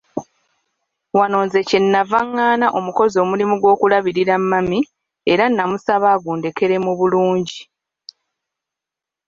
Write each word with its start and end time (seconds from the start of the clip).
Wano 1.17 1.37
nze 1.45 1.59
kye 1.69 1.79
nnava 1.83 2.19
ngaana 2.29 2.67
omukozi 2.77 3.15
omulimu 3.23 3.55
gw'okulabirira 3.61 4.35
mami 4.41 4.79
era 5.31 5.45
namusaba 5.49 6.07
agundekere 6.15 6.75
mu 6.85 6.91
bulungi. 6.99 7.59